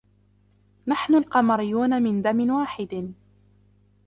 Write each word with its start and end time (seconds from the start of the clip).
نحن 0.87 1.15
القمريون 1.15 2.03
من 2.03 2.21
دم 2.21 2.47
ٍ 2.47 2.51
واحد، 2.51 3.13